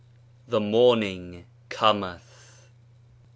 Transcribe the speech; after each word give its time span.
»The 0.53 0.59
morning 0.59 1.45
cometh. 1.69 2.71